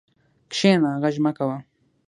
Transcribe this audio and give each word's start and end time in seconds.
کښېنه، 0.51 0.91
غږ 1.01 1.15
مه 1.23 1.31
کوه. 1.37 1.57